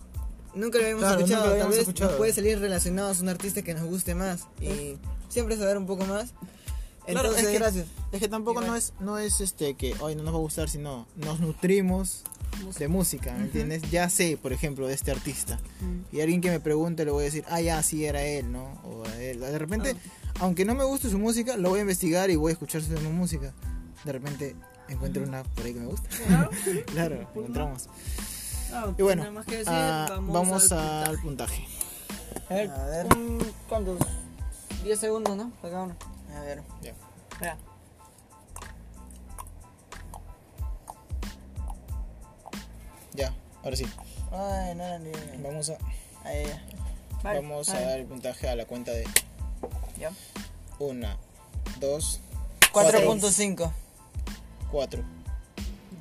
nunca 0.55 0.79
lo 0.79 0.85
habíamos 0.85 1.05
Claro, 1.05 1.19
escuchado. 1.21 1.41
lo 1.41 1.45
Tal 1.45 1.53
habíamos 1.53 1.71
vez 1.77 1.81
escuchado. 1.81 2.11
nos 2.11 2.19
puede 2.19 2.33
salir 2.33 2.59
relacionados 2.61 3.19
a 3.19 3.23
un 3.23 3.29
artista 3.29 3.63
que 3.63 3.75
nos 3.75 3.85
guste 3.85 4.15
más 4.15 4.47
y 4.61 4.97
siempre 5.29 5.57
saber 5.57 5.77
un 5.79 5.87
poco 5.87 6.05
más. 6.07 6.35
Claro, 7.07 7.29
Entonces, 7.29 7.45
es 7.45 7.51
que- 7.51 7.59
gracias. 7.59 7.87
Es 8.13 8.21
que 8.21 8.29
tampoco 8.29 8.61
Igual. 8.61 8.67
no 8.69 8.77
es, 8.77 8.93
no 9.01 9.19
es 9.19 9.41
este 9.41 9.75
que 9.75 9.95
hoy 10.01 10.15
no 10.15 10.23
nos 10.23 10.33
va 10.35 10.39
a 10.39 10.41
gustar, 10.41 10.69
sino 10.69 11.07
nos 11.17 11.41
nutrimos 11.41 12.23
de 12.79 12.89
música, 12.89 13.33
¿me 13.35 13.45
entiendes? 13.45 13.83
Ya 13.91 14.09
sé, 14.09 14.39
por 14.41 14.53
ejemplo, 14.53 14.87
de 14.87 14.95
este 14.95 15.11
artista. 15.11 15.59
Y 16.13 16.21
alguien 16.21 16.41
que 16.41 16.51
me 16.51 16.61
pregunte 16.61 17.05
le 17.05 17.11
voy 17.11 17.23
a 17.23 17.25
decir, 17.27 17.45
ah, 17.49 17.61
ya, 17.61 17.83
sí 17.83 18.05
era 18.05 18.23
él, 18.23 18.51
¿no? 18.53 18.81
O 18.85 19.05
a 19.07 19.21
él. 19.21 19.41
De 19.41 19.59
repente, 19.59 19.97
aunque 20.41 20.65
no 20.65 20.75
me 20.75 20.85
guste 20.85 21.11
su 21.11 21.19
música, 21.19 21.57
lo 21.57 21.71
voy 21.71 21.81
a 21.81 21.83
investigar 21.83 22.31
y 22.31 22.37
voy 22.37 22.51
a 22.51 22.53
escuchar 22.53 22.81
su 22.83 22.91
misma 22.93 23.11
música. 23.11 23.53
De 24.05 24.13
repente 24.13 24.55
encuentro 24.89 25.23
una 25.25 25.43
por 25.43 25.65
ahí 25.67 25.75
que 25.75 25.81
me 25.81 25.87
gusta. 25.87 26.09
claro, 26.87 27.17
encontramos. 27.37 27.89
Ah, 28.73 28.93
Y 28.97 29.03
bueno, 29.03 29.31
más 29.33 29.45
que 29.47 29.59
decir, 29.59 29.73
ah, 29.75 30.21
vamos, 30.23 30.71
al 30.73 31.05
al 31.05 31.21
puntaje. 31.21 31.67
A 32.49 32.55
ver, 32.55 32.71
A 32.71 32.87
ver. 32.87 33.07
un- 33.17 33.45
¿cuántos? 33.69 33.99
10 34.85 34.99
segundos, 34.99 35.37
¿no? 35.37 35.51
Para 35.61 35.73
cada 35.73 35.83
uno. 35.85 35.97
A 36.37 36.41
ver. 36.41 36.63
Ya. 36.83 36.95
Ya. 37.41 37.57
Ya, 43.15 43.33
ahora 43.63 43.77
sí. 43.77 43.87
Ay, 44.33 44.75
no, 44.75 44.99
no, 44.99 45.05
no. 45.05 45.43
Vamos 45.49 45.71
a, 45.71 45.79
Ahí. 46.25 46.45
Vale, 47.23 47.41
vamos 47.41 47.69
vale. 47.69 47.85
a 47.85 47.89
dar 47.91 47.99
el 48.01 48.07
puntaje 48.07 48.49
a 48.49 48.57
la 48.57 48.67
cuenta 48.67 48.91
de 48.93 49.05
Ya. 49.99 50.11
una, 50.79 51.17
dos, 51.81 52.21
4.5. 52.73 53.73
cuatro. 54.71 55.03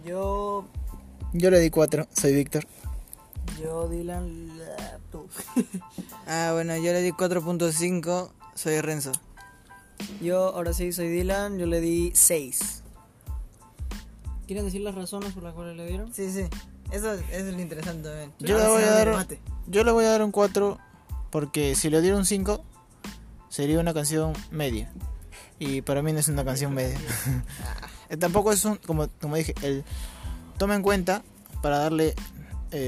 Yo, 0.05 0.65
Yo 1.33 1.49
le 1.51 1.59
di 1.59 1.69
cuatro, 1.69 2.07
soy 2.13 2.33
Víctor. 2.33 2.65
yo, 3.61 3.87
Dylan, 3.87 4.57
la- 4.57 4.99
tú. 5.11 5.27
Ah, 6.27 6.51
bueno, 6.53 6.75
yo 6.77 6.91
le 6.93 7.01
di 7.01 7.11
4.5. 7.11 8.31
Soy 8.55 8.79
Renzo. 8.81 9.11
Yo, 10.21 10.55
ahora 10.55 10.73
sí, 10.73 10.91
soy 10.91 11.09
Dylan, 11.09 11.57
yo 11.57 11.65
le 11.65 11.81
di 11.81 12.11
6. 12.13 12.83
¿Quieren 14.47 14.65
decir 14.65 14.81
las 14.81 14.95
razones 14.95 15.33
por 15.33 15.43
las 15.43 15.53
cuales 15.53 15.75
le 15.77 15.85
dieron? 15.85 16.13
Sí, 16.13 16.31
sí. 16.31 16.45
Eso, 16.91 17.13
eso 17.13 17.25
es 17.31 17.53
lo 17.53 17.61
interesante 17.61 18.09
también. 18.09 18.33
Yo 18.39 18.57
le 18.57 18.67
voy 18.67 18.83
a 18.83 18.91
dar-. 18.91 19.27
Yo 19.67 19.83
le 19.83 19.91
voy 19.91 20.05
a 20.05 20.09
dar 20.09 20.23
un 20.23 20.31
4 20.31 20.77
porque 21.29 21.75
si 21.75 21.89
le 21.89 22.01
diera 22.01 22.17
un 22.17 22.25
5 22.25 22.63
sería 23.49 23.79
una 23.79 23.93
canción 23.93 24.33
media. 24.51 24.91
Y 25.59 25.81
para 25.81 26.01
mí 26.01 26.11
no 26.11 26.19
es 26.19 26.27
una 26.27 26.45
canción 26.45 26.73
media. 26.73 26.99
Eh, 28.09 28.17
Tampoco 28.17 28.51
es 28.51 28.63
un, 28.65 28.75
como, 28.77 29.07
como 29.21 29.35
dije, 29.35 29.55
el 29.61 29.83
toma 30.57 30.75
en 30.75 30.83
cuenta 30.83 31.23
para 31.61 31.79
darle 31.79 32.15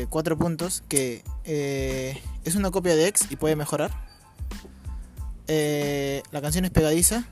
4 0.10 0.38
puntos 0.38 0.84
que 0.88 1.24
eh, 1.44 2.22
es 2.44 2.56
una 2.56 2.72
copia 2.72 2.96
de 2.96 3.08
X 3.08 3.28
y 3.30 3.36
puede 3.36 3.56
mejorar. 3.56 4.05
Eh, 5.48 6.24
la 6.32 6.42
canción 6.42 6.66
es 6.66 6.72
pegadiza. 6.72 7.25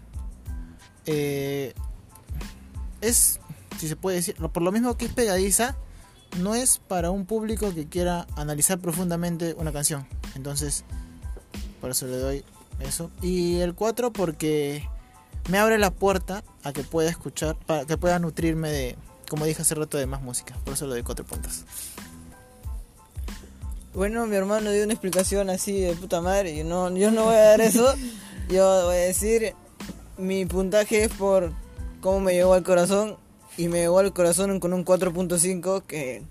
Eh, 1.06 1.74
es, 3.02 3.40
si 3.80 3.88
se 3.88 3.96
puede 3.96 4.18
decir, 4.18 4.36
por 4.36 4.64
lo 4.64 4.72
mismo 4.72 4.96
que 4.98 5.06
es 5.06 5.14
pegadiza, 5.14 5.76
no 6.40 6.56
es 6.56 6.80
para 6.88 7.12
un 7.12 7.26
público 7.26 7.74
que 7.74 7.88
quiera 7.88 8.28
analizar 8.36 8.80
profundamente 8.80 9.56
una 9.58 9.72
canción. 9.72 10.08
Entonces, 10.36 10.84
por 11.82 11.92
eso 11.92 12.08
le 12.08 12.18
doy 12.18 12.46
eso. 12.80 13.12
Y 13.22 13.60
el 13.60 13.76
4 13.76 14.14
porque 14.14 14.88
me 15.50 15.58
abre 15.58 15.78
la 15.78 15.92
puerta 15.92 16.44
a 16.64 16.74
que 16.74 16.84
pueda 16.84 17.10
escuchar, 17.10 17.58
para 17.66 17.86
que 17.86 17.98
pueda 17.98 18.20
nutrirme 18.20 18.70
de, 18.72 18.96
como 19.30 19.46
dije 19.46 19.62
hace 19.62 19.76
rato, 19.76 19.98
de 19.98 20.06
más 20.06 20.22
música. 20.22 20.56
Por 20.64 20.74
eso 20.74 20.86
le 20.86 20.94
doy 20.94 21.04
4 21.04 21.26
puntos. 21.26 21.66
Bueno, 23.94 24.26
mi 24.26 24.36
hermano 24.36 24.72
dio 24.72 24.84
una 24.84 24.94
explicación 24.94 25.52
así 25.52 25.80
de 25.80 25.94
puta 25.94 26.20
madre. 26.20 26.56
Yo 26.56 26.64
no, 26.64 26.96
yo 26.98 27.12
no 27.12 27.26
voy 27.26 27.36
a 27.36 27.42
dar 27.42 27.62
eso. 27.62 27.94
Yo 28.50 28.86
voy 28.86 28.96
a 28.96 29.00
decir, 29.00 29.54
mi 30.18 30.46
puntaje 30.46 31.06
es 31.06 31.10
por 31.14 31.54
cómo 32.02 32.20
me 32.20 32.34
llegó 32.34 32.54
al 32.54 32.64
corazón. 32.64 33.18
Y 33.56 33.68
me 33.68 33.80
llegó 33.82 34.00
al 34.00 34.12
corazón 34.14 34.60
con 34.60 34.74
un 34.74 34.84
4.5 34.84 35.84
que 35.84 36.24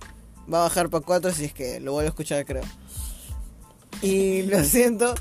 va 0.52 0.58
a 0.58 0.62
bajar 0.64 0.90
para 0.90 1.04
4 1.04 1.32
si 1.32 1.44
es 1.44 1.54
que 1.54 1.78
lo 1.78 1.92
vuelvo 1.92 2.08
a 2.08 2.10
escuchar, 2.10 2.44
creo. 2.44 2.64
Y 4.02 4.42
lo 4.46 4.62
siento, 4.64 5.14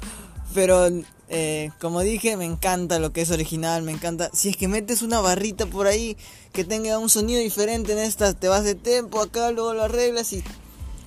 pero 0.56 0.90
eh, 1.30 1.70
como 1.80 2.02
dije, 2.02 2.36
me 2.38 2.46
encanta 2.46 3.00
lo 3.00 3.14
que 3.14 3.22
es 3.22 3.30
original, 3.30 3.84
me 3.84 3.92
encanta. 3.92 4.32
Si 4.34 4.50
es 4.50 4.58
que 4.58 4.68
metes 4.68 5.04
una 5.04 5.22
barrita 5.22 5.68
por 5.68 5.86
ahí 5.86 6.18
que 6.52 6.66
tenga 6.66 6.98
un 6.98 7.10
sonido 7.10 7.40
diferente 7.40 7.94
en 7.94 8.00
esta, 8.00 8.34
te 8.34 8.48
vas 8.48 8.64
de 8.64 8.76
tempo 8.76 9.22
acá, 9.22 9.52
luego 9.52 9.74
lo 9.76 9.84
arreglas 9.84 10.34
y 10.34 10.44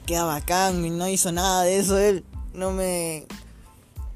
queda 0.05 0.25
bacán 0.25 0.85
y 0.85 0.91
no 0.91 1.09
hizo 1.09 1.33
nada 1.33 1.63
de 1.63 1.79
eso 1.79 1.99
él. 1.99 2.25
No 2.53 2.71
me 2.71 3.27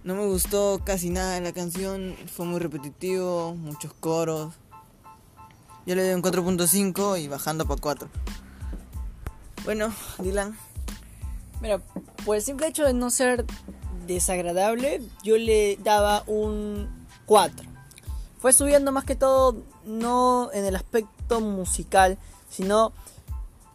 no 0.04 0.14
me 0.14 0.26
gustó 0.26 0.80
casi 0.84 1.10
nada 1.10 1.34
de 1.34 1.40
la 1.40 1.52
canción, 1.52 2.14
fue 2.32 2.46
muy 2.46 2.60
repetitivo, 2.60 3.54
muchos 3.54 3.92
coros. 3.92 4.54
Yo 5.86 5.94
le 5.94 6.04
doy 6.04 6.14
un 6.14 6.22
4.5 6.22 7.20
y 7.20 7.28
bajando 7.28 7.66
para 7.66 7.80
4. 7.80 8.08
Bueno, 9.64 9.92
Dylan, 10.18 10.56
Mira, 11.60 11.80
por 12.24 12.36
el 12.36 12.42
simple 12.42 12.68
hecho 12.68 12.84
de 12.84 12.94
no 12.94 13.10
ser 13.10 13.44
desagradable, 14.06 15.02
yo 15.24 15.36
le 15.36 15.76
daba 15.82 16.22
un 16.26 16.88
4. 17.26 17.68
Fue 18.38 18.52
subiendo 18.52 18.92
más 18.92 19.04
que 19.04 19.16
todo, 19.16 19.56
no 19.84 20.50
en 20.52 20.64
el 20.64 20.76
aspecto 20.76 21.40
musical, 21.40 22.16
sino 22.48 22.92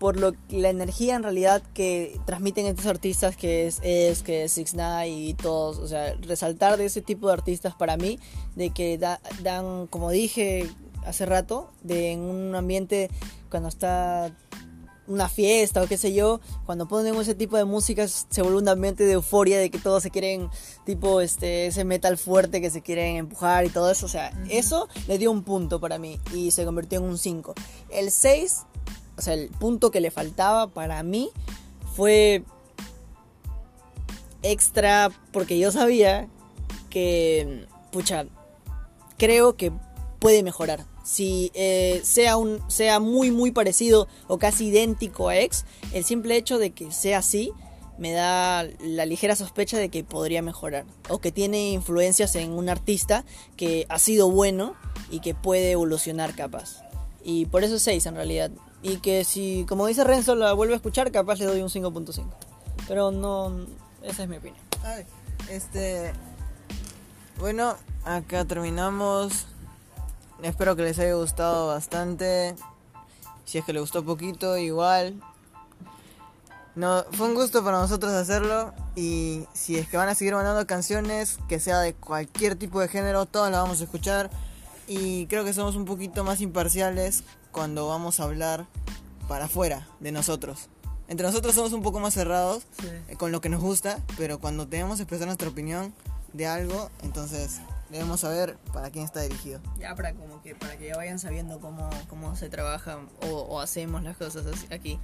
por 0.03 0.19
lo, 0.19 0.33
la 0.50 0.69
energía 0.69 1.15
en 1.15 1.24
realidad 1.24 1.63
que 1.74 2.19
transmiten 2.25 2.65
estos 2.65 2.88
artistas, 2.88 3.38
que 3.38 3.67
es 3.67 3.79
es 3.83 4.22
que 4.22 4.43
es 4.43 4.51
Six 4.51 4.75
y 5.07 5.33
todos. 5.36 5.77
O 5.77 5.88
sea, 5.88 6.13
resaltar 6.15 6.75
de 6.75 6.83
ese 6.88 7.01
tipo 7.01 7.27
de 7.27 7.33
artistas 7.36 7.74
para 7.74 7.95
mí, 7.95 8.19
de 8.57 8.72
que 8.72 8.98
da- 8.98 9.22
dan, 9.43 9.88
como 9.88 10.12
dije 10.12 10.69
hace 11.05 11.25
rato, 11.25 11.72
de 11.83 12.12
en 12.12 12.19
un 12.19 12.53
ambiente 12.53 13.10
cuando 13.50 13.69
está 13.69 14.36
una 15.07 15.29
fiesta 15.29 15.81
o 15.81 15.88
qué 15.88 15.98
sé 15.98 16.13
yo, 16.13 16.41
cuando 16.65 16.86
ponen 16.86 17.15
ese 17.15 17.33
tipo 17.33 17.55
de 17.55 17.63
música 17.63 18.05
se 18.05 18.41
vuelve 18.41 18.57
un 18.57 18.67
ambiente 18.67 19.05
de 19.05 19.13
euforia 19.13 19.57
de 19.57 19.69
que 19.72 19.79
todos 19.79 20.03
se 20.03 20.12
quieren, 20.12 20.50
tipo 20.86 21.22
este 21.22 21.67
ese 21.67 21.86
metal 21.86 22.17
fuerte 22.17 22.60
que 22.60 22.69
se 22.69 22.81
quieren 22.81 23.15
empujar 23.15 23.63
y 23.63 23.69
todo 23.69 23.89
eso, 23.89 24.05
o 24.05 24.10
sea, 24.10 24.38
eso 24.50 24.89
le 25.07 25.17
dio 25.17 25.31
un 25.31 25.43
punto 25.43 25.79
para 25.79 25.98
mí 25.98 26.19
y 26.36 26.51
se 26.51 26.65
convirtió 26.65 27.00
en 27.00 27.05
un 27.05 27.17
5. 27.17 27.53
El 27.89 28.12
6, 28.12 28.63
o 29.17 29.22
sea, 29.22 29.34
el 29.34 29.50
punto 29.50 29.91
que 29.91 30.01
le 30.01 30.12
faltaba 30.12 30.67
para 30.67 31.01
mí 31.03 31.29
fue 31.96 32.43
extra 34.41 35.12
porque 35.32 35.58
yo 35.58 35.72
sabía 35.72 36.27
que, 36.89 37.65
pucha, 37.91 38.25
creo 39.17 39.55
que 39.55 39.72
puede 40.20 40.43
mejorar. 40.43 40.86
Si 41.03 41.51
eh, 41.53 42.01
sea, 42.03 42.38
un, 42.38 42.62
sea 42.70 43.00
muy 43.00 43.29
muy 43.29 43.51
parecido 43.51 44.08
o 44.27 44.38
casi 44.39 44.67
idéntico 44.67 45.29
a 45.29 45.38
X, 45.38 45.65
el 45.91 46.03
simple 46.05 46.38
hecho 46.38 46.58
de 46.58 46.72
que 46.72 46.91
sea 46.91 47.17
así 47.20 47.51
me 47.98 48.12
da 48.12 48.67
la 48.79 49.05
ligera 49.05 49.36
sospecha 49.36 49.77
de 49.77 49.89
que 49.89 50.03
podría 50.03 50.41
mejorar. 50.41 50.86
O 51.10 51.20
que 51.20 51.32
tiene 51.32 51.72
influencias 51.72 52.36
en 52.36 52.51
un 52.51 52.70
artista 52.70 53.25
que 53.55 53.86
ha 53.89 54.00
sido 54.00 54.29
bueno 54.29 54.75
y 55.12 55.20
que 55.20 55.36
puede 55.36 55.72
evolucionar 55.72 56.36
capaz. 56.36 56.84
Y 57.24 57.46
por 57.46 57.63
eso 57.63 57.75
es 57.75 57.84
6 57.84 58.05
en 58.08 58.15
realidad. 58.15 58.51
Y 58.83 58.97
que 58.97 59.23
si, 59.23 59.65
como 59.67 59.87
dice 59.87 60.03
Renzo, 60.03 60.35
la 60.35 60.51
vuelve 60.53 60.73
a 60.73 60.75
escuchar, 60.75 61.11
capaz 61.11 61.39
le 61.39 61.45
doy 61.45 61.61
un 61.61 61.69
5.5. 61.69 62.25
Pero 62.87 63.11
no, 63.11 63.65
esa 64.03 64.23
es 64.23 64.29
mi 64.29 64.37
opinión. 64.37 64.61
Ay, 64.83 65.05
este. 65.49 66.13
Bueno, 67.39 67.75
acá 68.03 68.45
terminamos. 68.45 69.47
Espero 70.41 70.75
que 70.75 70.83
les 70.83 70.99
haya 70.99 71.13
gustado 71.13 71.67
bastante. 71.67 72.55
Si 73.45 73.57
es 73.57 73.65
que 73.65 73.71
les 73.71 73.81
gustó 73.81 74.03
poquito, 74.03 74.57
igual. 74.57 75.15
No, 76.75 77.05
fue 77.11 77.27
un 77.27 77.35
gusto 77.35 77.63
para 77.63 77.79
nosotros 77.79 78.11
hacerlo. 78.11 78.73
Y 78.97 79.45
si 79.53 79.77
es 79.77 79.87
que 79.87 79.95
van 79.95 80.09
a 80.09 80.15
seguir 80.15 80.33
mandando 80.33 80.67
canciones, 80.67 81.39
que 81.47 81.61
sea 81.61 81.79
de 81.79 81.93
cualquier 81.93 82.57
tipo 82.57 82.81
de 82.81 82.89
género, 82.89 83.25
todas 83.25 83.49
las 83.51 83.61
vamos 83.61 83.79
a 83.79 83.85
escuchar. 83.85 84.29
Y 84.87 85.27
creo 85.27 85.43
que 85.45 85.53
somos 85.53 85.75
un 85.75 85.85
poquito 85.85 86.23
más 86.23 86.41
imparciales 86.41 87.23
cuando 87.51 87.87
vamos 87.87 88.19
a 88.19 88.23
hablar 88.23 88.65
para 89.27 89.45
afuera 89.45 89.87
de 89.99 90.11
nosotros. 90.11 90.67
Entre 91.07 91.25
nosotros 91.25 91.53
somos 91.55 91.73
un 91.73 91.81
poco 91.83 91.99
más 91.99 92.13
cerrados 92.13 92.63
Sí. 92.79 92.87
eh, 93.07 93.15
con 93.17 93.31
lo 93.31 93.41
que 93.41 93.49
nos 93.49 93.61
gusta, 93.61 93.99
pero 94.17 94.39
cuando 94.39 94.67
tenemos 94.67 94.97
que 94.97 95.03
expresar 95.03 95.27
nuestra 95.27 95.49
opinión 95.49 95.93
de 96.33 96.47
algo, 96.47 96.89
entonces 97.03 97.59
debemos 97.89 98.21
saber 98.21 98.57
para 98.73 98.89
quién 98.89 99.05
está 99.05 99.21
dirigido. 99.21 99.59
Ya 99.79 99.95
para 99.95 100.13
como 100.13 100.41
que 100.41 100.55
para 100.55 100.77
que 100.77 100.87
ya 100.87 100.97
vayan 100.97 101.19
sabiendo 101.19 101.59
cómo, 101.59 101.89
cómo 102.09 102.35
se 102.35 102.49
trabaja 102.49 102.97
o, 103.21 103.27
o 103.27 103.59
hacemos 103.59 104.01
las 104.03 104.17
cosas 104.17 104.45
aquí. 104.71 104.99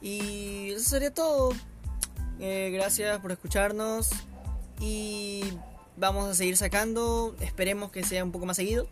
Y 0.00 0.70
eso 0.72 0.88
sería 0.90 1.12
todo. 1.12 1.50
Eh, 2.38 2.70
gracias 2.72 3.18
por 3.20 3.32
escucharnos 3.32 4.10
y 4.78 5.42
vamos 5.96 6.30
a 6.30 6.34
seguir 6.34 6.56
sacando. 6.56 7.34
Esperemos 7.40 7.90
que 7.90 8.04
sea 8.04 8.24
un 8.24 8.32
poco 8.32 8.46
más 8.46 8.56
seguido. 8.56 8.86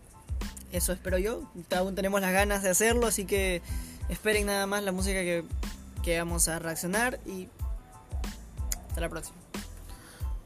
Eso 0.73 0.93
espero 0.93 1.19
yo. 1.19 1.43
Aún 1.77 1.95
tenemos 1.95 2.21
las 2.21 2.33
ganas 2.33 2.63
de 2.63 2.71
hacerlo, 2.71 3.07
así 3.07 3.25
que 3.25 3.63
esperen 4.09 4.47
nada 4.47 4.67
más 4.67 4.83
la 4.83 4.93
música 4.93 5.21
que, 5.21 5.45
que 6.03 6.19
vamos 6.19 6.49
a 6.49 6.59
reaccionar 6.59 7.19
y 7.27 7.49
hasta 8.89 9.01
la 9.01 9.09
próxima. 9.09 9.37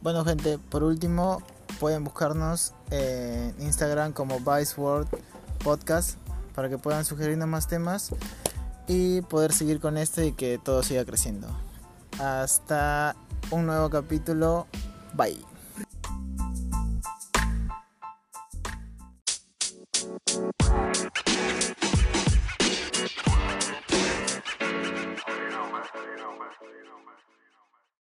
Bueno, 0.01 0.25
gente, 0.25 0.59
por 0.59 0.83
último, 0.83 1.43
pueden 1.81 2.05
buscarnos 2.05 2.75
en 2.91 3.55
Instagram 3.61 4.13
como 4.13 4.41
Vice 4.41 4.81
World 4.81 5.09
Podcast 5.63 6.17
para 6.55 6.69
que 6.69 6.79
puedan 6.79 7.05
sugerirnos 7.05 7.49
más 7.49 7.67
temas 7.67 8.11
y 8.87 9.23
poder 9.23 9.53
seguir 9.53 9.81
con 9.81 9.97
este 9.97 10.27
y 10.27 10.33
que 10.33 10.59
todo 10.63 10.83
siga 10.83 11.05
creciendo. 11.05 11.49
Hasta 12.19 13.17
un 13.51 13.67
nuevo 13.67 13.91
capítulo. 13.91 14.67
Bye. 15.15 15.52